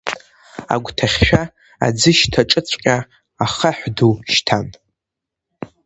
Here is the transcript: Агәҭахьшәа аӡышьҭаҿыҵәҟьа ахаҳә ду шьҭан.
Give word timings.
Агәҭахьшәа 0.73 1.41
аӡышьҭаҿыҵәҟьа 1.85 2.97
ахаҳә 3.43 3.85
ду 3.95 4.13
шьҭан. 4.33 4.67